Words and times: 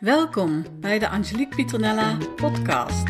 Welkom 0.00 0.64
bij 0.80 0.98
de 0.98 1.08
Angelique 1.08 1.56
Pieternella 1.56 2.16
podcast. 2.36 3.04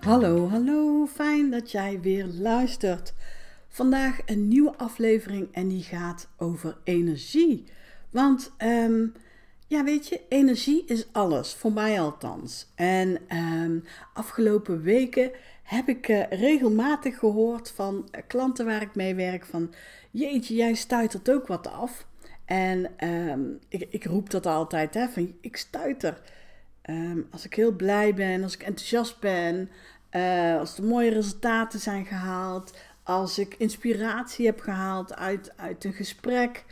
Hallo, 0.00 0.48
hallo, 0.48 1.06
fijn 1.06 1.50
dat 1.50 1.70
jij 1.70 2.00
weer 2.00 2.26
luistert. 2.26 3.14
Vandaag 3.68 4.18
een 4.26 4.48
nieuwe 4.48 4.76
aflevering 4.76 5.48
en 5.52 5.68
die 5.68 5.82
gaat 5.82 6.28
over 6.36 6.76
energie. 6.84 7.64
Want 8.10 8.52
um, 8.58 9.12
ja, 9.70 9.84
weet 9.84 10.08
je, 10.08 10.20
energie 10.28 10.84
is 10.86 11.12
alles, 11.12 11.54
voor 11.54 11.72
mij 11.72 12.00
althans. 12.00 12.66
En 12.74 13.18
um, 13.36 13.84
afgelopen 14.14 14.82
weken 14.82 15.30
heb 15.62 15.88
ik 15.88 16.08
uh, 16.08 16.28
regelmatig 16.30 17.18
gehoord 17.18 17.70
van 17.70 18.08
klanten 18.26 18.66
waar 18.66 18.82
ik 18.82 18.94
mee 18.94 19.14
werk 19.14 19.44
van... 19.44 19.74
Jeetje, 20.10 20.54
jij 20.54 20.74
stuitert 20.74 21.30
ook 21.30 21.46
wat 21.46 21.66
af. 21.66 22.06
En 22.44 23.08
um, 23.08 23.58
ik, 23.68 23.86
ik, 23.90 24.04
roep 24.04 24.30
dat 24.30 24.46
altijd, 24.46 24.94
hè, 24.94 25.08
van 25.08 25.34
ik 25.40 25.56
stuiter. 25.56 26.20
Um, 26.90 27.26
als 27.30 27.44
ik 27.44 27.54
heel 27.54 27.72
blij 27.72 28.14
ben, 28.14 28.42
als 28.42 28.54
ik 28.54 28.62
enthousiast 28.62 29.20
ben, 29.20 29.70
uh, 30.10 30.58
als 30.58 30.78
er 30.78 30.84
mooie 30.84 31.10
resultaten 31.10 31.80
zijn 31.80 32.06
gehaald... 32.06 32.78
als 33.02 33.38
ik 33.38 33.54
inspiratie 33.58 34.46
heb 34.46 34.60
gehaald 34.60 35.14
uit, 35.16 35.52
uit 35.56 35.84
een 35.84 35.92
gesprek... 35.92 36.64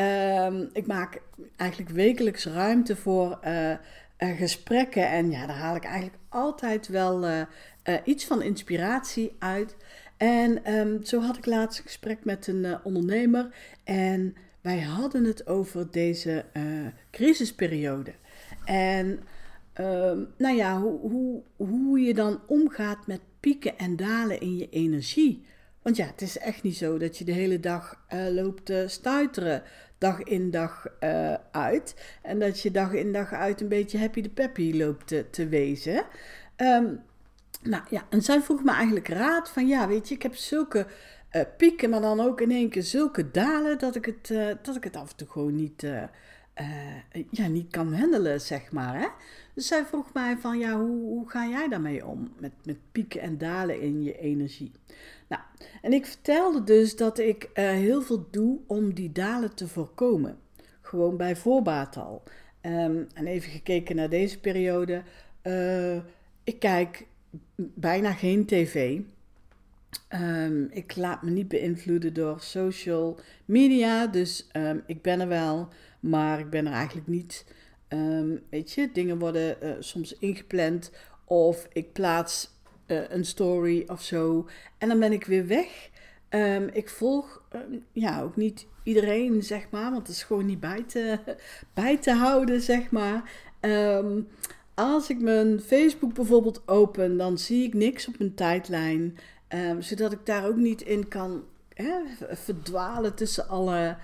Um, 0.00 0.68
ik 0.72 0.86
maak 0.86 1.20
eigenlijk 1.56 1.90
wekelijks 1.90 2.46
ruimte 2.46 2.96
voor 2.96 3.38
uh, 3.44 3.70
uh, 3.70 3.76
gesprekken. 4.18 5.08
En 5.08 5.30
ja, 5.30 5.46
daar 5.46 5.56
haal 5.56 5.76
ik 5.76 5.84
eigenlijk 5.84 6.16
altijd 6.28 6.88
wel 6.88 7.28
uh, 7.28 7.42
iets 8.04 8.24
van 8.24 8.42
inspiratie 8.42 9.36
uit. 9.38 9.76
En 10.16 10.72
um, 10.74 11.04
zo 11.04 11.20
had 11.20 11.36
ik 11.36 11.46
laatst 11.46 11.78
een 11.78 11.84
gesprek 11.84 12.24
met 12.24 12.46
een 12.46 12.84
ondernemer. 12.84 13.54
En 13.84 14.34
wij 14.60 14.80
hadden 14.80 15.24
het 15.24 15.46
over 15.46 15.90
deze 15.90 16.44
crisisperiode. 17.10 18.12
En 18.64 19.06
um, 19.80 20.28
nou 20.38 20.56
ja, 20.56 20.80
hoe, 20.80 21.00
hoe, 21.00 21.42
hoe 21.56 22.00
je 22.00 22.14
dan 22.14 22.40
omgaat 22.46 23.06
met 23.06 23.20
pieken 23.40 23.78
en 23.78 23.96
dalen 23.96 24.40
in 24.40 24.56
je 24.56 24.68
energie. 24.68 25.44
Want 25.82 25.96
ja, 25.96 26.06
het 26.06 26.22
is 26.22 26.38
echt 26.38 26.62
niet 26.62 26.76
zo 26.76 26.98
dat 26.98 27.18
je 27.18 27.24
de 27.24 27.32
hele 27.32 27.60
dag 27.60 28.04
uh, 28.14 28.28
loopt 28.28 28.64
te 28.64 28.84
stuiteren, 28.88 29.62
dag 29.98 30.22
in 30.22 30.50
dag 30.50 30.86
uh, 31.00 31.34
uit. 31.50 31.94
En 32.22 32.38
dat 32.38 32.60
je 32.60 32.70
dag 32.70 32.92
in 32.92 33.12
dag 33.12 33.32
uit 33.32 33.60
een 33.60 33.68
beetje 33.68 33.98
happy 33.98 34.20
de 34.20 34.28
peppy 34.28 34.72
loopt 34.76 35.14
te, 35.30 35.48
wezen. 35.48 36.04
Um, 36.56 37.02
nou 37.62 37.82
ja, 37.90 38.06
en 38.10 38.22
zij 38.22 38.40
vroeg 38.40 38.62
me 38.62 38.72
eigenlijk 38.72 39.08
raad 39.08 39.50
van 39.50 39.66
ja, 39.68 39.88
weet 39.88 40.08
je, 40.08 40.14
ik 40.14 40.22
heb 40.22 40.34
zulke 40.34 40.86
uh, 41.32 41.42
pieken, 41.56 41.90
maar 41.90 42.00
dan 42.00 42.20
ook 42.20 42.40
in 42.40 42.50
één 42.50 42.68
keer 42.68 42.82
zulke 42.82 43.30
dalen 43.30 43.78
dat 43.78 43.96
ik 43.96 44.04
het, 44.04 44.28
dat 44.62 44.76
ik 44.76 44.84
het 44.84 44.96
af 44.96 45.10
en 45.10 45.16
toe 45.16 45.28
gewoon 45.28 45.54
niet 45.54 45.86
ja, 47.30 47.46
niet 47.46 47.70
kan 47.70 47.94
handelen, 47.94 48.40
zeg 48.40 48.72
maar. 48.72 48.98
Hè? 48.98 49.06
Dus 49.60 49.68
zij 49.68 49.84
vroeg 49.84 50.12
mij 50.12 50.36
van, 50.38 50.58
ja, 50.58 50.78
hoe, 50.78 51.02
hoe 51.02 51.30
ga 51.30 51.46
jij 51.46 51.68
daarmee 51.68 52.06
om? 52.06 52.32
Met, 52.38 52.52
met 52.64 52.76
pieken 52.92 53.20
en 53.20 53.38
dalen 53.38 53.80
in 53.80 54.02
je 54.02 54.18
energie. 54.18 54.72
Nou, 55.28 55.42
en 55.82 55.92
ik 55.92 56.06
vertelde 56.06 56.64
dus 56.64 56.96
dat 56.96 57.18
ik 57.18 57.44
uh, 57.44 57.70
heel 57.70 58.02
veel 58.02 58.26
doe 58.30 58.58
om 58.66 58.94
die 58.94 59.12
dalen 59.12 59.54
te 59.54 59.68
voorkomen. 59.68 60.38
Gewoon 60.80 61.16
bij 61.16 61.36
voorbaat 61.36 61.96
al. 61.96 62.22
Um, 62.62 63.06
en 63.14 63.26
even 63.26 63.50
gekeken 63.50 63.96
naar 63.96 64.08
deze 64.08 64.40
periode. 64.40 65.02
Uh, 65.42 65.96
ik 66.44 66.58
kijk 66.58 67.06
bijna 67.56 68.12
geen 68.12 68.46
tv. 68.46 69.00
Um, 70.08 70.68
ik 70.70 70.96
laat 70.96 71.22
me 71.22 71.30
niet 71.30 71.48
beïnvloeden 71.48 72.14
door 72.14 72.40
social 72.40 73.18
media. 73.44 74.06
Dus 74.06 74.48
um, 74.52 74.82
ik 74.86 75.02
ben 75.02 75.20
er 75.20 75.28
wel. 75.28 75.68
Maar 76.00 76.38
ik 76.38 76.50
ben 76.50 76.66
er 76.66 76.72
eigenlijk 76.72 77.06
niet. 77.08 77.44
Um, 77.92 78.42
weet 78.50 78.72
je, 78.72 78.92
dingen 78.92 79.18
worden 79.18 79.56
uh, 79.62 79.70
soms 79.78 80.16
ingepland. 80.18 80.90
Of 81.24 81.68
ik 81.72 81.92
plaats 81.92 82.50
uh, 82.86 83.10
een 83.10 83.24
story 83.24 83.84
of 83.86 84.02
zo. 84.02 84.48
En 84.78 84.88
dan 84.88 84.98
ben 84.98 85.12
ik 85.12 85.24
weer 85.24 85.46
weg. 85.46 85.90
Um, 86.30 86.68
ik 86.72 86.88
volg 86.88 87.42
um, 87.52 87.84
ja, 87.92 88.22
ook 88.22 88.36
niet 88.36 88.66
iedereen, 88.82 89.42
zeg 89.42 89.70
maar. 89.70 89.90
Want 89.90 90.06
het 90.06 90.16
is 90.16 90.22
gewoon 90.22 90.46
niet 90.46 90.60
bij 90.60 90.84
te, 90.86 91.18
bij 91.74 91.96
te 91.96 92.12
houden, 92.12 92.60
zeg 92.60 92.90
maar. 92.90 93.30
als 94.74 95.10
ik 95.10 95.20
mijn 95.20 95.60
Facebook 95.60 96.14
bijvoorbeeld 96.14 96.62
open, 96.68 97.16
dan 97.16 97.38
zie 97.38 97.66
ik 97.66 97.74
niks 97.74 98.08
op 98.08 98.18
mijn 98.18 98.34
tijdlijn. 98.34 99.18
zodat 99.78 100.12
ik 100.12 100.26
daar 100.26 100.46
ook 100.46 100.56
niet 100.56 100.82
in 100.82 101.08
kan 101.08 101.44
hè, 101.74 102.00
verdwalen 102.30 103.14
tussen 103.14 103.48
alle 103.48 103.96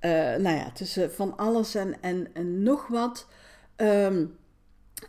uh, 0.00 0.10
nou 0.36 0.56
ja, 0.56 0.70
tussen 0.70 1.12
van 1.12 1.36
alles 1.36 1.74
en, 1.74 2.02
en, 2.02 2.28
en 2.32 2.62
nog 2.62 2.86
wat. 2.86 3.28
Um, 3.76 4.36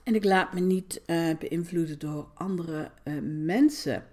en 0.03 0.15
ik 0.15 0.23
laat 0.23 0.53
me 0.53 0.59
niet 0.59 1.01
uh, 1.05 1.35
beïnvloeden 1.39 1.99
door 1.99 2.27
andere 2.33 2.91
uh, 3.03 3.13
mensen. 3.45 4.03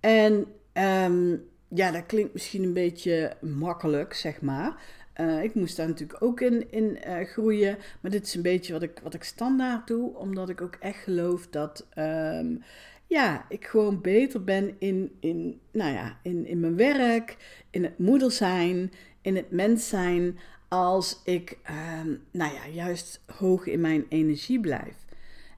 En 0.00 0.46
um, 0.72 1.48
ja, 1.68 1.90
dat 1.90 2.06
klinkt 2.06 2.32
misschien 2.32 2.62
een 2.62 2.72
beetje 2.72 3.36
makkelijk, 3.40 4.14
zeg 4.14 4.40
maar. 4.40 4.98
Ik 5.42 5.54
moest 5.54 5.76
daar 5.76 5.88
natuurlijk 5.88 6.22
ook 6.22 6.40
in, 6.40 6.72
in 6.72 6.98
groeien. 7.26 7.78
Maar 8.00 8.10
dit 8.10 8.26
is 8.26 8.34
een 8.34 8.42
beetje 8.42 8.72
wat 8.72 8.82
ik, 8.82 9.00
wat 9.02 9.14
ik 9.14 9.24
standaard 9.24 9.86
doe. 9.86 10.16
Omdat 10.16 10.48
ik 10.48 10.60
ook 10.60 10.76
echt 10.80 11.02
geloof 11.02 11.46
dat 11.46 11.86
um, 11.98 12.62
ja, 13.10 13.46
ik 13.48 13.66
gewoon 13.66 14.00
beter 14.00 14.44
ben 14.44 14.74
in, 14.78 15.16
in, 15.20 15.60
nou 15.72 15.92
ja, 15.92 16.18
in, 16.22 16.46
in 16.46 16.60
mijn 16.60 16.76
werk, 16.76 17.36
in 17.70 17.82
het 17.82 17.98
moeder 17.98 18.30
zijn, 18.30 18.92
in 19.22 19.36
het 19.36 19.50
mens 19.50 19.88
zijn 19.88 20.38
als 20.68 21.20
ik, 21.24 21.58
um, 22.00 22.22
nou 22.30 22.54
ja, 22.54 22.68
juist 22.72 23.20
hoog 23.38 23.66
in 23.66 23.80
mijn 23.80 24.06
energie 24.08 24.60
blijf. 24.60 24.94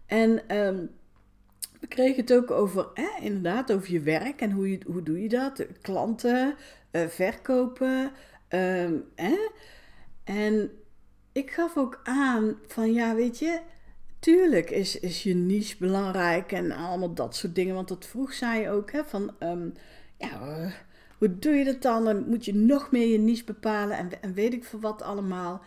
En 0.07 0.57
um, 0.57 0.91
we 1.81 1.87
kregen 1.87 2.21
het 2.21 2.33
ook 2.33 2.51
over, 2.51 2.89
eh, 2.95 3.05
inderdaad, 3.21 3.73
over 3.73 3.93
je 3.93 4.01
werk 4.01 4.41
en 4.41 4.51
hoe, 4.51 4.71
je, 4.71 4.79
hoe 4.87 5.03
doe 5.03 5.23
je 5.23 5.29
dat? 5.29 5.67
Klanten, 5.81 6.55
uh, 6.93 7.07
verkopen. 7.07 8.13
Eh? 8.49 9.33
En 10.25 10.71
ik 11.33 11.51
gaf 11.51 11.77
ook 11.77 12.01
aan 12.05 12.59
van, 12.67 12.93
ja, 12.93 13.15
weet 13.15 13.39
je, 13.39 13.61
tuurlijk 14.19 14.71
is, 14.71 15.01
is 15.01 15.23
je 15.23 15.35
niche 15.35 15.77
belangrijk 15.79 16.53
en 16.53 16.73
allemaal 16.73 17.15
dat 17.15 17.37
soort 17.37 17.55
dingen. 17.55 17.75
Want 17.75 17.89
dat 17.89 18.07
vroeg 18.07 18.33
zij 18.33 18.73
ook, 18.73 18.93
hè, 18.93 19.05
van, 19.05 19.35
um, 19.41 19.73
ja, 20.17 20.59
uh, 20.59 20.73
hoe 21.23 21.39
doe 21.39 21.55
je 21.55 21.65
dat 21.65 21.83
dan? 21.83 22.05
Dan 22.05 22.29
moet 22.29 22.45
je 22.45 22.55
nog 22.55 22.91
meer 22.91 23.07
je 23.07 23.19
niche 23.19 23.45
bepalen 23.45 23.97
en, 23.97 24.23
en 24.23 24.35
weet 24.35 24.53
ik 24.53 24.65
voor 24.65 24.81
wat 24.81 25.03
allemaal. 25.03 25.63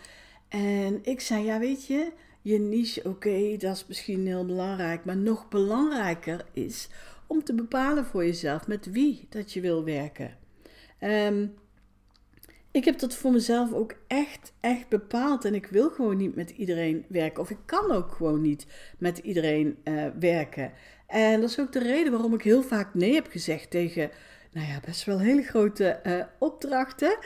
En 0.49 0.99
ik 1.03 1.21
zei, 1.21 1.43
ja 1.43 1.59
weet 1.59 1.85
je, 1.85 2.11
je 2.41 2.59
niche, 2.59 3.03
oké, 3.03 3.57
dat 3.57 3.75
is 3.75 3.85
misschien 3.88 4.27
heel 4.27 4.45
belangrijk. 4.45 5.05
Maar 5.05 5.17
nog 5.17 5.47
belangrijker 5.47 6.45
is 6.53 6.89
om 7.27 7.44
te 7.44 7.53
bepalen 7.53 8.05
voor 8.05 8.25
jezelf 8.25 8.67
met 8.67 8.91
wie 8.91 9.25
dat 9.29 9.53
je 9.53 9.61
wil 9.61 9.83
werken. 9.83 10.38
Um, 11.01 11.53
ik 12.71 12.85
heb 12.85 12.99
dat 12.99 13.15
voor 13.15 13.31
mezelf 13.31 13.73
ook 13.73 13.95
echt, 14.07 14.53
echt 14.59 14.89
bepaald. 14.89 15.45
En 15.45 15.55
ik 15.55 15.67
wil 15.67 15.89
gewoon 15.89 16.17
niet 16.17 16.35
met 16.35 16.49
iedereen 16.49 17.05
werken. 17.07 17.41
Of 17.41 17.49
ik 17.49 17.59
kan 17.65 17.91
ook 17.91 18.11
gewoon 18.11 18.41
niet 18.41 18.65
met 18.97 19.17
iedereen 19.17 19.77
uh, 19.83 20.05
werken. 20.19 20.71
En 21.07 21.41
dat 21.41 21.49
is 21.49 21.59
ook 21.59 21.71
de 21.71 21.79
reden 21.83 22.11
waarom 22.11 22.33
ik 22.33 22.41
heel 22.41 22.63
vaak 22.63 22.94
nee 22.94 23.13
heb 23.13 23.27
gezegd 23.27 23.69
tegen 23.69 24.09
nou 24.55 24.67
ja, 24.67 24.79
best 24.85 25.03
wel 25.03 25.19
hele 25.19 25.41
grote 25.41 25.99
uh, 26.03 26.23
opdrachten. 26.39 27.17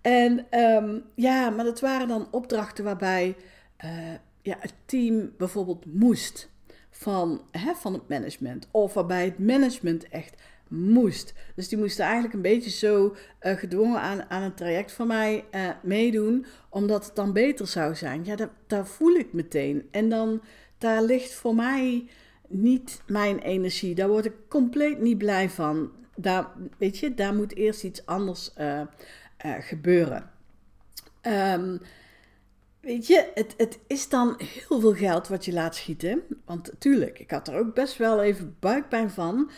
En 0.00 0.58
um, 0.60 1.02
ja, 1.14 1.50
maar 1.50 1.64
dat 1.64 1.80
waren 1.80 2.08
dan 2.08 2.28
opdrachten 2.30 2.84
waarbij 2.84 3.36
uh, 3.84 3.90
ja, 4.42 4.56
het 4.58 4.74
team 4.84 5.32
bijvoorbeeld 5.36 5.84
moest 5.86 6.50
van, 6.90 7.42
hè, 7.50 7.74
van 7.74 7.92
het 7.92 8.08
management. 8.08 8.68
Of 8.70 8.94
waarbij 8.94 9.24
het 9.24 9.38
management 9.38 10.08
echt 10.08 10.42
moest. 10.68 11.34
Dus 11.54 11.68
die 11.68 11.78
moesten 11.78 12.04
eigenlijk 12.04 12.34
een 12.34 12.42
beetje 12.42 12.70
zo 12.70 13.16
uh, 13.42 13.52
gedwongen 13.52 14.00
aan, 14.00 14.30
aan 14.30 14.42
een 14.42 14.54
traject 14.54 14.92
van 14.92 15.06
mij 15.06 15.44
meedoen, 15.82 16.46
omdat 16.68 17.06
het 17.06 17.14
dan 17.14 17.32
beter 17.32 17.66
zou 17.66 17.94
zijn. 17.94 18.24
Ja, 18.24 18.50
daar 18.66 18.86
voel 18.86 19.14
ik 19.14 19.32
meteen. 19.32 19.88
En 19.90 20.08
dan, 20.08 20.42
daar 20.78 21.02
ligt 21.02 21.34
voor 21.34 21.54
mij 21.54 22.08
niet 22.48 23.02
mijn 23.06 23.38
energie. 23.38 23.94
Daar 23.94 24.08
word 24.08 24.24
ik 24.24 24.34
compleet 24.48 25.00
niet 25.00 25.18
blij 25.18 25.50
van 25.50 25.90
daar, 26.16 26.50
weet 26.78 26.98
je, 26.98 27.14
daar 27.14 27.34
moet 27.34 27.54
eerst 27.54 27.84
iets 27.84 28.06
anders 28.06 28.52
uh, 28.58 28.80
uh, 29.46 29.54
gebeuren. 29.60 30.30
Um, 31.22 31.80
weet 32.80 33.06
je, 33.06 33.30
het, 33.34 33.54
het 33.56 33.78
is 33.86 34.08
dan 34.08 34.34
heel 34.38 34.80
veel 34.80 34.94
geld 34.94 35.28
wat 35.28 35.44
je 35.44 35.52
laat 35.52 35.76
schieten. 35.76 36.22
Want 36.44 36.70
tuurlijk, 36.78 37.18
ik 37.18 37.30
had 37.30 37.48
er 37.48 37.58
ook 37.58 37.74
best 37.74 37.96
wel 37.96 38.22
even 38.22 38.56
buikpijn 38.60 39.10
van. 39.10 39.50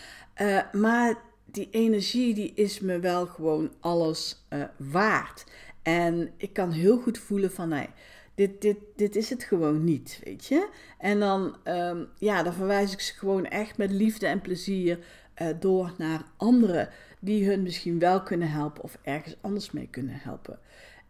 Uh, 0.43 0.61
maar 0.73 1.23
die 1.45 1.69
energie 1.71 2.35
die 2.35 2.53
is 2.55 2.81
me 2.81 2.99
wel 2.99 3.27
gewoon 3.27 3.73
alles 3.81 4.47
waard. 4.77 5.45
En 5.83 6.31
ik 6.37 6.53
kan 6.53 6.71
heel 6.71 6.99
goed 6.99 7.19
voelen 7.19 7.53
van, 7.53 7.69
nee, 7.69 7.89
dit, 8.35 8.61
dit, 8.61 8.77
dit 8.97 9.17
is 9.17 9.31
het 9.31 9.43
gewoon 9.45 9.85
niet, 9.85 10.21
weet 10.25 10.47
je. 10.47 10.69
En 10.99 11.21
dan, 11.21 11.57
ehm, 11.63 12.05
ja, 12.19 12.43
dan 12.43 12.53
verwijs 12.53 12.93
ik 12.93 13.01
ze 13.01 13.15
gewoon 13.15 13.47
echt 13.47 13.77
met 13.77 13.91
liefde 13.91 14.27
en 14.27 14.41
plezier 14.41 14.99
uh, 15.43 15.49
door 15.61 15.93
naar 15.99 16.23
anderen 16.37 16.89
die 17.21 17.49
hun 17.49 17.63
misschien 17.63 17.99
wel 17.99 18.23
kunnen 18.23 18.51
helpen 18.51 18.83
of 18.83 18.99
ergens 19.03 19.37
anders 19.41 19.71
mee 19.71 19.89
kunnen 19.91 20.19
helpen. 20.23 20.59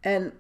En 0.01 0.33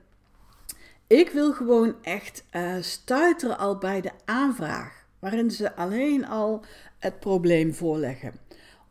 ik 1.07 1.31
wil 1.31 1.53
gewoon 1.53 1.95
echt 2.03 2.45
uh, 2.53 2.77
stuiteren 2.81 3.59
al 3.59 3.79
bij 3.79 4.01
de 4.01 4.11
aanvraag, 4.25 5.05
waarin 5.19 5.51
ze 5.51 5.77
alleen 5.77 6.27
al 6.27 6.65
het 6.99 7.21
probleem 7.21 7.75
voorleggen. 7.75 8.35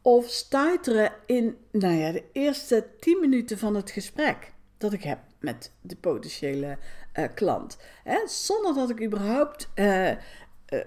Of 0.02 0.28
stuiteren 0.28 1.12
in 1.26 1.58
nou 1.72 1.94
ja, 1.94 2.12
de 2.12 2.24
eerste 2.32 2.88
10 3.00 3.20
minuten 3.20 3.58
van 3.58 3.76
het 3.76 3.92
gesprek 3.92 4.54
dat 4.78 4.94
ik 4.94 5.04
heb 5.04 5.20
met 5.40 5.72
de 5.82 5.96
potentiële 5.96 6.78
uh, 7.14 7.26
klant. 7.34 7.78
Hè? 8.04 8.28
Zonder 8.28 8.74
dat 8.74 8.90
ik 8.90 9.04
überhaupt 9.04 9.70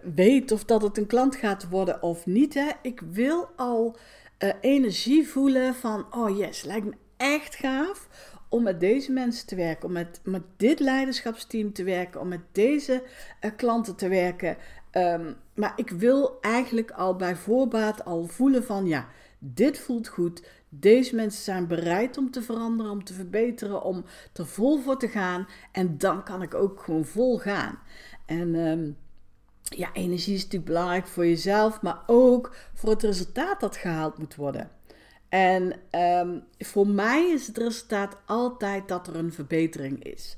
weet 0.03 0.53
of 0.53 0.65
dat 0.65 0.83
het 0.83 0.99
een 0.99 1.07
klant 1.07 1.37
gaat 1.37 1.69
worden 1.69 2.03
of 2.03 2.27
niet. 2.27 2.55
Hè? 2.55 2.71
Ik 2.83 3.01
wil 3.01 3.49
al 3.57 3.97
energie 4.61 5.29
voelen 5.29 5.75
van, 5.75 6.07
oh 6.11 6.39
yes, 6.39 6.63
lijkt 6.63 6.87
me 6.87 6.95
echt 7.17 7.55
gaaf 7.55 8.09
om 8.49 8.63
met 8.63 8.81
deze 8.81 9.13
mensen 9.13 9.47
te 9.47 9.55
werken, 9.55 9.87
om 9.87 9.93
met, 9.93 10.21
met 10.25 10.43
dit 10.57 10.81
leiderschapsteam 10.81 11.73
te 11.73 11.85
werken, 11.85 12.21
om 12.21 12.29
met 12.29 12.41
deze 12.53 13.03
klanten 13.57 13.97
te 13.97 14.09
werken. 14.09 14.57
Um, 14.93 15.37
maar 15.55 15.73
ik 15.77 15.91
wil 15.91 16.39
eigenlijk 16.41 16.91
al 16.91 17.17
bij 17.17 17.37
voorbaat 17.37 18.05
al 18.05 18.27
voelen 18.27 18.65
van 18.65 18.87
ja, 18.87 19.09
dit 19.39 19.79
voelt 19.79 20.09
goed. 20.09 20.43
Deze 20.69 21.15
mensen 21.15 21.43
zijn 21.43 21.67
bereid 21.67 22.19
om 22.19 22.31
te 22.31 22.43
veranderen, 22.43 22.93
om 22.93 23.05
te 23.05 23.15
verbeteren, 23.15 23.83
om 23.83 24.05
er 24.33 24.47
vol 24.47 24.79
voor 24.79 24.99
te 24.99 25.09
gaan. 25.09 25.47
En 25.73 25.99
dan 25.99 26.25
kan 26.25 26.43
ik 26.43 26.55
ook 26.55 26.83
gewoon 26.83 27.05
vol 27.05 27.39
gaan. 27.39 27.79
En 28.27 28.55
um, 28.55 28.97
ja, 29.63 29.93
energie 29.93 30.35
is 30.35 30.43
natuurlijk 30.43 30.71
belangrijk 30.71 31.07
voor 31.07 31.27
jezelf, 31.27 31.83
maar 31.83 32.03
ook 32.07 32.55
voor 32.75 32.91
het 32.91 33.03
resultaat 33.03 33.61
dat 33.61 33.77
gehaald 33.77 34.19
moet 34.19 34.35
worden. 34.35 34.71
En 35.29 35.75
um, 35.91 36.45
voor 36.59 36.87
mij 36.87 37.31
is 37.31 37.47
het 37.47 37.59
resultaat 37.59 38.17
altijd 38.27 38.89
dat 38.89 39.07
er 39.07 39.17
een 39.17 39.33
verbetering 39.33 40.05
is. 40.05 40.37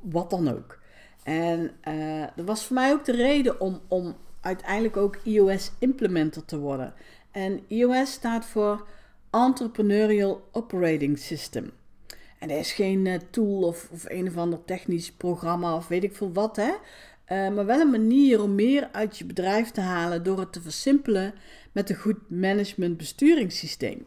Wat 0.00 0.30
dan 0.30 0.48
ook. 0.48 0.78
En 1.22 1.70
uh, 1.88 2.26
dat 2.36 2.46
was 2.46 2.64
voor 2.64 2.74
mij 2.74 2.92
ook 2.92 3.04
de 3.04 3.12
reden 3.12 3.60
om, 3.60 3.80
om 3.88 4.16
uiteindelijk 4.40 4.96
ook 4.96 5.16
iOS 5.22 5.70
implementer 5.78 6.44
te 6.44 6.58
worden. 6.58 6.94
En 7.30 7.60
iOS 7.68 8.12
staat 8.12 8.46
voor 8.46 8.86
Entrepreneurial 9.30 10.48
Operating 10.52 11.18
System. 11.18 11.70
En 12.38 12.48
dat 12.48 12.56
is 12.56 12.72
geen 12.72 13.06
uh, 13.06 13.18
tool 13.30 13.62
of, 13.62 13.88
of 13.92 14.04
een 14.08 14.28
of 14.28 14.36
ander 14.36 14.64
technisch 14.64 15.12
programma 15.12 15.76
of 15.76 15.88
weet 15.88 16.04
ik 16.04 16.16
veel 16.16 16.32
wat, 16.32 16.56
hè. 16.56 16.72
Uh, 17.28 17.48
maar 17.54 17.66
wel 17.66 17.80
een 17.80 17.90
manier 17.90 18.42
om 18.42 18.54
meer 18.54 18.88
uit 18.92 19.18
je 19.18 19.24
bedrijf 19.24 19.70
te 19.70 19.80
halen 19.80 20.22
door 20.22 20.38
het 20.38 20.52
te 20.52 20.62
versimpelen 20.62 21.34
met 21.72 21.90
een 21.90 21.96
goed 21.96 22.30
management 22.30 22.96
besturingssysteem. 22.96 24.06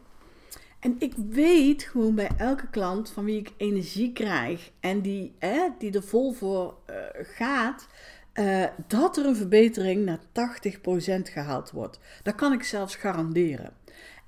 En 0.80 0.96
ik 0.98 1.12
weet 1.30 1.82
gewoon 1.82 2.14
bij 2.14 2.30
elke 2.36 2.68
klant 2.70 3.10
van 3.10 3.24
wie 3.24 3.38
ik 3.38 3.52
energie 3.56 4.12
krijg 4.12 4.70
en 4.80 5.00
die, 5.00 5.34
die 5.78 5.92
er 5.92 6.02
vol 6.02 6.32
voor 6.32 6.74
uh, 6.90 6.96
gaat, 7.22 7.86
uh, 8.34 8.64
dat 8.86 9.16
er 9.16 9.26
een 9.26 9.36
verbetering 9.36 10.04
naar 10.04 10.18
80% 10.18 11.22
gehaald 11.22 11.70
wordt. 11.70 11.98
Dat 12.22 12.34
kan 12.34 12.52
ik 12.52 12.62
zelfs 12.62 12.96
garanderen. 12.96 13.72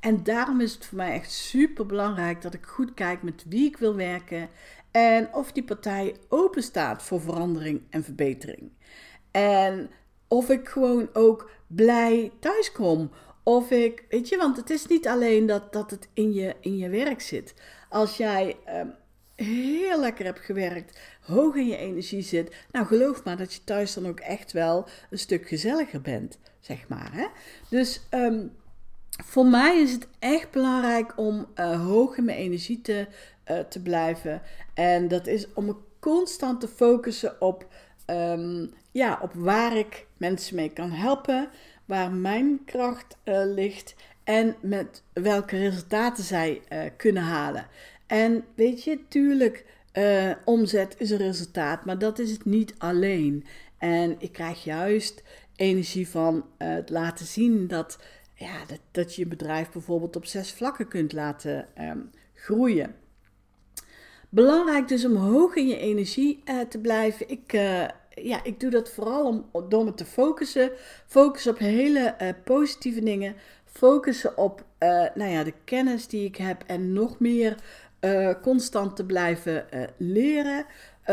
En 0.00 0.22
daarom 0.22 0.60
is 0.60 0.74
het 0.74 0.86
voor 0.86 0.96
mij 0.96 1.12
echt 1.12 1.32
super 1.32 1.86
belangrijk 1.86 2.42
dat 2.42 2.54
ik 2.54 2.66
goed 2.66 2.94
kijk 2.94 3.22
met 3.22 3.44
wie 3.48 3.66
ik 3.66 3.76
wil 3.76 3.94
werken 3.94 4.48
en 4.98 5.34
of 5.34 5.52
die 5.52 5.64
partij 5.64 6.16
open 6.28 6.62
staat 6.62 7.02
voor 7.02 7.20
verandering 7.20 7.82
en 7.90 8.04
verbetering. 8.04 8.70
En 9.30 9.90
of 10.28 10.50
ik 10.50 10.68
gewoon 10.68 11.08
ook 11.12 11.50
blij 11.66 12.32
thuis 12.40 12.72
kom 12.72 13.10
of 13.42 13.70
ik, 13.70 14.04
weet 14.08 14.28
je, 14.28 14.36
want 14.36 14.56
het 14.56 14.70
is 14.70 14.86
niet 14.86 15.08
alleen 15.08 15.46
dat, 15.46 15.72
dat 15.72 15.90
het 15.90 16.08
in 16.12 16.32
je, 16.32 16.54
in 16.60 16.76
je 16.76 16.88
werk 16.88 17.20
zit. 17.20 17.54
Als 17.88 18.16
jij 18.16 18.56
um, 18.68 18.94
heel 19.34 20.00
lekker 20.00 20.24
hebt 20.24 20.40
gewerkt, 20.40 20.98
hoog 21.20 21.54
in 21.54 21.66
je 21.66 21.76
energie 21.76 22.22
zit, 22.22 22.54
nou 22.72 22.86
geloof 22.86 23.24
maar 23.24 23.36
dat 23.36 23.54
je 23.54 23.64
thuis 23.64 23.94
dan 23.94 24.06
ook 24.06 24.20
echt 24.20 24.52
wel 24.52 24.88
een 25.10 25.18
stuk 25.18 25.48
gezelliger 25.48 26.00
bent, 26.00 26.38
zeg 26.60 26.88
maar. 26.88 27.10
Hè? 27.12 27.26
Dus 27.68 28.00
um, 28.10 28.52
voor 29.24 29.46
mij 29.46 29.80
is 29.80 29.92
het 29.92 30.08
echt 30.18 30.50
belangrijk 30.50 31.12
om 31.16 31.46
uh, 31.56 31.86
hoog 31.86 32.16
in 32.16 32.24
mijn 32.24 32.38
energie 32.38 32.80
te, 32.80 33.06
uh, 33.50 33.58
te 33.58 33.82
blijven. 33.82 34.42
En 34.74 35.08
dat 35.08 35.26
is 35.26 35.46
om 35.54 35.64
me 35.64 35.74
constant 35.98 36.60
te 36.60 36.68
focussen 36.68 37.40
op, 37.40 37.66
um, 38.06 38.72
ja, 38.90 39.18
op 39.22 39.32
waar 39.34 39.76
ik 39.76 40.06
mensen 40.16 40.56
mee 40.56 40.70
kan 40.72 40.90
helpen 40.90 41.48
waar 41.84 42.12
mijn 42.12 42.60
kracht 42.64 43.16
uh, 43.24 43.40
ligt 43.44 43.94
en 44.24 44.56
met 44.60 45.02
welke 45.12 45.56
resultaten 45.56 46.24
zij 46.24 46.62
kunnen 46.96 47.22
halen. 47.22 47.66
En 48.06 48.44
weet 48.54 48.84
je, 48.84 48.98
tuurlijk, 49.08 49.64
omzet 50.44 50.94
is 50.98 51.10
een 51.10 51.18
resultaat, 51.18 51.84
maar 51.84 51.98
dat 51.98 52.18
is 52.18 52.30
het 52.30 52.44
niet 52.44 52.74
alleen. 52.78 53.44
En 53.78 54.16
ik 54.18 54.32
krijg 54.32 54.64
juist 54.64 55.22
energie 55.56 56.08
van 56.08 56.44
het 56.58 56.90
laten 56.90 57.26
zien 57.26 57.66
dat, 57.66 57.98
ja, 58.38 58.64
dat, 58.66 58.80
dat 58.90 59.14
je 59.14 59.26
bedrijf 59.26 59.70
bijvoorbeeld 59.70 60.16
op 60.16 60.24
zes 60.24 60.52
vlakken 60.52 60.88
kunt 60.88 61.12
laten 61.12 61.68
um, 61.80 62.10
groeien. 62.34 62.94
Belangrijk 64.28 64.88
dus 64.88 65.04
om 65.04 65.16
hoog 65.16 65.54
in 65.54 65.68
je 65.68 65.78
energie 65.78 66.42
te 66.68 66.78
blijven. 66.78 67.28
Ik, 67.28 67.52
ja, 68.14 68.44
ik 68.44 68.60
doe 68.60 68.70
dat 68.70 68.90
vooral 68.90 69.26
om, 69.26 69.68
door 69.68 69.84
me 69.84 69.94
te 69.94 70.04
focussen. 70.04 70.70
Focussen 71.06 71.52
op 71.52 71.58
hele 71.58 72.14
uh, 72.22 72.28
positieve 72.44 73.02
dingen. 73.02 73.34
Focussen 73.64 74.38
op 74.38 74.64
nou 75.14 75.30
ja, 75.30 75.44
de 75.44 75.54
kennis 75.64 76.06
die 76.06 76.24
ik 76.24 76.36
heb 76.36 76.64
en 76.66 76.92
nog 76.92 77.18
meer 77.18 77.56
constant 78.42 78.96
te 78.96 79.06
blijven 79.06 79.66
leren. 79.96 80.66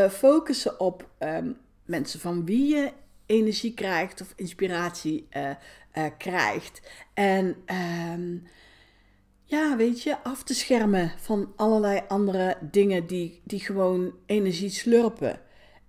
focussen 0.10 0.80
op 0.80 1.10
um, 1.20 1.58
mensen 1.86 2.20
van 2.20 2.46
wie 2.46 2.76
je 2.76 2.92
energie 3.26 3.74
krijgt 3.74 4.22
of 4.22 4.34
inspiratie 4.36 5.28
krijgt. 6.18 6.82
En 7.14 7.56
um, 8.16 8.44
ja, 9.44 9.76
weet 9.76 10.04
je, 10.04 10.24
af 10.24 10.44
te 10.44 10.54
schermen 10.54 11.12
van 11.18 11.54
allerlei 11.56 12.02
andere 12.08 12.58
dingen 12.62 13.08
die, 13.08 13.42
die 13.44 13.60
gewoon 13.60 14.14
energie 14.26 14.70
slurpen. 14.70 15.40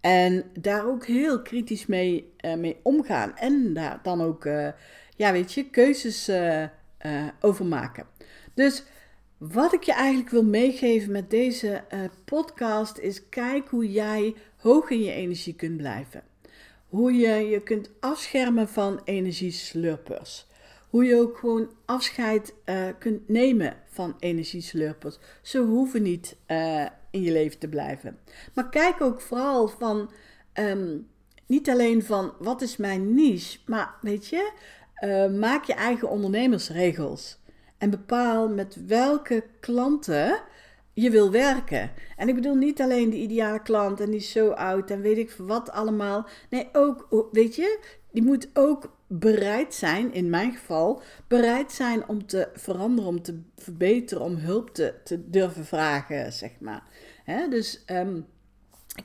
En 0.00 0.44
daar 0.60 0.86
ook 0.86 1.06
heel 1.06 1.42
kritisch 1.42 1.86
mee, 1.86 2.32
uh, 2.40 2.54
mee 2.54 2.76
omgaan. 2.82 3.36
En 3.36 3.74
daar 3.74 4.00
dan 4.02 4.22
ook, 4.22 4.44
ja, 5.16 5.32
weet 5.32 5.52
je, 5.52 5.70
keuzes 5.70 6.30
over 7.40 7.66
maken. 7.66 8.06
Dus 8.55 8.84
wat 9.38 9.72
ik 9.72 9.82
je 9.82 9.93
eigenlijk 9.93 10.31
wil 10.31 10.44
meegeven 10.44 11.12
met 11.12 11.31
deze 11.31 11.84
podcast 12.24 12.98
is: 12.98 13.28
kijk 13.28 13.69
hoe 13.69 13.90
jij 13.90 14.34
hoog 14.56 14.90
in 14.90 15.02
je 15.02 15.12
energie 15.12 15.55
kunt 15.55 15.76
blijven. 15.76 16.22
Hoe 16.96 17.12
je 17.12 17.48
je 17.48 17.60
kunt 17.60 17.91
afschermen 18.00 18.69
van 18.69 19.00
energieslurpers. 19.05 20.46
Hoe 20.91 21.05
je 21.05 21.20
ook 21.20 21.38
gewoon 21.38 21.70
afscheid 21.84 22.55
kunt 22.98 23.29
nemen 23.29 23.76
van 23.86 24.17
energieslurpers. 24.19 25.19
Ze 25.43 25.58
hoeven 25.58 26.03
niet 26.03 26.36
in 27.10 27.22
je 27.22 27.32
leven 27.32 27.58
te 27.58 27.69
blijven. 27.69 28.19
Maar 28.55 28.69
kijk 28.69 29.00
ook 29.00 29.20
vooral 29.20 29.69
van, 29.69 30.10
um, 30.55 31.08
niet 31.46 31.70
alleen 31.70 32.03
van 32.03 32.32
wat 32.38 32.62
is 32.62 32.76
mijn 32.76 33.15
niche, 33.15 33.58
maar 33.67 33.94
weet 34.00 34.26
je, 34.26 34.53
uh, 35.05 35.38
maak 35.38 35.65
je 35.65 35.74
eigen 35.74 36.08
ondernemersregels. 36.08 37.38
En 37.79 37.91
bepaal 37.91 38.48
met 38.48 38.86
welke 38.86 39.44
klanten 39.60 40.41
je 40.96 41.10
wil 41.10 41.31
werken. 41.31 41.91
En 42.17 42.29
ik 42.29 42.34
bedoel 42.34 42.55
niet 42.55 42.81
alleen 42.81 43.10
de 43.10 43.17
ideale 43.17 43.62
klant 43.62 44.00
en 44.00 44.10
die 44.10 44.20
is 44.20 44.31
zo 44.31 44.50
oud 44.50 44.91
en 44.91 45.00
weet 45.00 45.19
ik 45.19 45.31
wat 45.38 45.70
allemaal. 45.70 46.26
Nee, 46.50 46.69
ook, 46.72 47.29
weet 47.32 47.56
je, 47.56 47.79
die 48.10 48.22
moet 48.22 48.48
ook 48.55 48.96
bereid 49.06 49.74
zijn, 49.74 50.12
in 50.12 50.31
mijn 50.31 50.53
geval, 50.53 51.03
bereid 51.29 51.72
zijn 51.72 52.08
om 52.08 52.26
te 52.26 52.48
veranderen, 52.55 53.10
om 53.10 53.22
te 53.22 53.41
verbeteren, 53.56 54.24
om 54.24 54.36
hulp 54.36 54.70
te, 54.70 54.94
te 55.05 55.31
durven 55.31 55.65
vragen, 55.65 56.32
zeg 56.32 56.50
maar. 56.60 56.82
dus 57.50 57.84
um, 57.86 58.26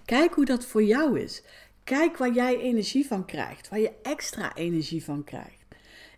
kijk 0.05 0.33
hoe 0.33 0.45
dat 0.45 0.65
voor 0.65 0.83
jou 0.83 1.19
is. 1.19 1.43
Kijk 1.83 2.17
waar 2.17 2.33
jij 2.33 2.57
energie 2.57 3.07
van 3.07 3.25
krijgt, 3.25 3.69
waar 3.69 3.79
je 3.79 3.93
extra 4.01 4.55
energie 4.55 5.03
van 5.03 5.23
krijgt. 5.23 5.65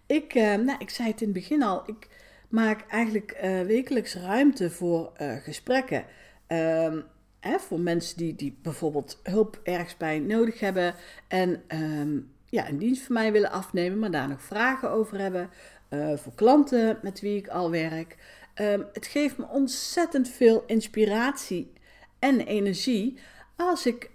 Ik, 0.06 0.36
uh, 0.36 0.56
nou, 0.56 0.80
ik 0.80 0.90
zei 0.90 1.10
het 1.10 1.22
in 1.22 1.28
het 1.28 1.38
begin 1.38 1.64
al, 1.64 1.84
ik 1.86 2.08
maak 2.54 2.86
eigenlijk 2.90 3.40
uh, 3.44 3.62
wekelijks 3.62 4.16
ruimte 4.16 4.72
voor 4.72 5.12
uh, 5.22 5.36
gesprekken. 5.36 6.06
Um, 6.48 7.04
hè, 7.40 7.60
voor 7.60 7.80
mensen 7.80 8.18
die, 8.18 8.36
die 8.36 8.58
bijvoorbeeld 8.62 9.20
hulp 9.24 9.60
ergens 9.64 9.98
bij 9.98 10.20
nodig 10.20 10.60
hebben 10.60 10.96
en 11.28 11.64
um, 11.68 12.32
ja, 12.46 12.70
een 12.70 12.78
dienst 12.78 13.04
van 13.04 13.14
mij 13.14 13.32
willen 13.32 13.52
afnemen, 13.52 14.00
maar 14.00 14.12
daar 14.12 14.28
nog 14.28 14.42
vragen 14.42 14.90
over 14.92 15.20
hebben. 15.20 15.50
Uh, 15.90 16.18
voor 16.18 16.34
klanten 16.36 17.00
met 17.02 17.22
wie 17.22 17.38
ik 17.38 17.48
al 17.48 17.72
werk. 17.72 18.18
Um, 18.62 18.86
het 18.94 19.08
geeft 19.08 19.38
me 19.38 19.48
ontzettend 19.48 20.30
veel 20.30 20.64
inspiratie 20.68 21.72
en 22.20 22.40
energie 22.40 23.18
als 23.56 23.86
ik 23.86 24.10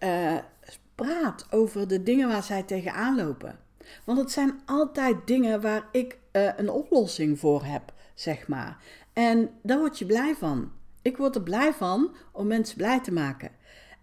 praat 0.95 1.47
over 1.51 1.89
de 1.89 2.03
dingen 2.03 2.29
waar 2.29 2.43
zij 2.43 2.63
tegenaan 2.63 3.17
lopen. 3.17 3.59
Want 4.05 4.19
het 4.19 4.31
zijn 4.31 4.61
altijd 4.67 5.17
dingen 5.25 5.61
waar 5.61 5.89
ik 5.93 6.19
een 6.33 6.71
oplossing 6.71 7.39
voor 7.39 7.65
heb, 7.65 7.93
zeg 8.21 8.49
maar. 8.49 8.77
En 9.13 9.51
daar 9.63 9.79
word 9.79 9.99
je 9.99 10.07
blij 10.07 10.35
van. 10.35 10.73
Ik 11.03 11.17
word 11.17 11.35
er 11.35 11.43
blij 11.43 11.73
van 11.73 12.15
om 12.33 12.47
mensen 12.47 12.77
blij 12.77 13.01
te 13.01 13.13
maken. 13.13 13.51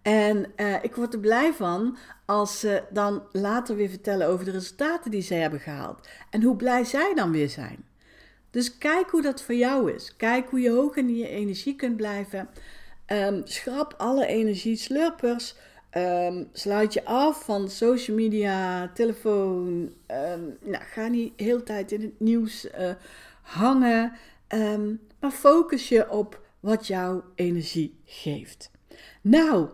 En 0.02 0.46
uh, 0.56 0.84
ik 0.84 0.96
word 0.96 1.14
er 1.14 1.20
blij 1.20 1.54
van 1.54 1.98
als 2.26 2.60
ze 2.60 2.84
dan 2.92 3.24
later 3.32 3.76
weer 3.76 3.90
vertellen 3.90 4.28
over 4.28 4.46
de 4.46 4.52
resultaten 4.52 5.12
die 5.12 5.22
ze 5.22 5.34
hebben 5.34 5.60
gehaald. 5.60 6.08
En 6.30 6.44
hoe 6.44 6.56
blij 6.56 6.84
zij 6.84 7.14
dan 7.16 7.32
weer 7.32 7.50
zijn. 7.50 7.86
Dus 8.52 8.78
kijk 8.78 9.10
hoe 9.10 9.22
dat 9.22 9.42
voor 9.42 9.56
jou 9.56 9.92
is. 9.92 10.16
Kijk 10.16 10.50
hoe 10.50 10.60
je 10.60 10.70
hoog 10.70 10.96
in 10.96 11.16
je 11.16 11.28
energie 11.28 11.76
kunt 11.76 11.98
blijven. 11.98 12.50
Um, 13.08 13.42
schrap 13.44 13.94
alle 13.98 14.26
energieslurpers. 14.26 15.56
Um, 15.98 16.50
sluit 16.52 16.94
je 16.94 17.06
af 17.06 17.44
van 17.44 17.70
social 17.70 18.18
media, 18.18 18.88
telefoon. 18.94 19.94
Um, 20.08 20.58
nou, 20.62 20.84
ga 20.84 21.08
niet 21.08 21.38
de 21.38 21.44
hele 21.44 21.64
tijd 21.64 21.92
in 21.92 22.02
het 22.02 22.20
nieuws 22.20 22.66
uh, 22.66 22.90
hangen. 23.46 24.14
maar 25.20 25.32
focus 25.32 25.90
je 25.90 26.10
op 26.10 26.42
wat 26.60 26.88
jouw 26.88 27.24
energie 27.36 28.00
geeft. 28.06 28.72
Nou, 29.22 29.70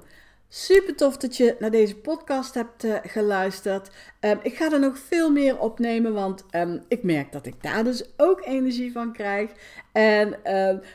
Super 0.53 0.95
tof 0.95 1.17
dat 1.17 1.37
je 1.37 1.55
naar 1.59 1.71
deze 1.71 1.95
podcast 1.95 2.53
hebt 2.53 2.83
uh, 2.83 2.95
geluisterd. 3.03 3.89
Um, 4.19 4.39
ik 4.41 4.55
ga 4.55 4.71
er 4.71 4.79
nog 4.79 4.97
veel 4.99 5.31
meer 5.31 5.59
opnemen, 5.59 6.13
want 6.13 6.45
um, 6.55 6.81
ik 6.87 7.03
merk 7.03 7.31
dat 7.31 7.45
ik 7.45 7.63
daar 7.63 7.83
dus 7.83 8.03
ook 8.17 8.45
energie 8.45 8.91
van 8.91 9.13
krijg. 9.13 9.51
En 9.91 10.35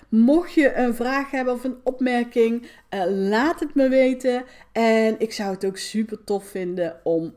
mocht 0.09 0.53
je 0.53 0.75
een 0.75 0.95
vraag 0.95 1.31
hebben 1.31 1.55
of 1.55 1.65
een 1.65 1.77
opmerking, 1.83 2.71
uh, 2.91 3.03
laat 3.07 3.61
het 3.61 3.75
me 3.75 3.89
weten. 3.89 4.45
En 4.73 5.15
ik 5.19 5.33
zou 5.33 5.51
het 5.55 5.65
ook 5.65 5.77
super 5.77 6.25
tof 6.25 6.49
vinden 6.49 7.01
om, 7.05 7.35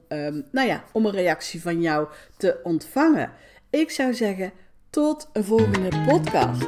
nou 0.51 0.67
ja, 0.67 0.83
om 0.91 1.05
een 1.05 1.11
reactie 1.11 1.61
van 1.61 1.81
jou 1.81 2.07
te 2.37 2.59
ontvangen. 2.63 3.31
Ik 3.69 3.89
zou 3.89 4.13
zeggen, 4.13 4.51
tot 4.89 5.29
een 5.33 5.43
volgende 5.43 6.03
podcast. 6.07 6.67